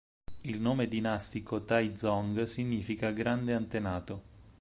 Il 0.45 0.59
nome 0.59 0.87
dinastico 0.87 1.63
Tai 1.63 1.95
Zong 1.95 2.45
significa 2.45 3.11
“Grande 3.11 3.53
antenato”. 3.53 4.23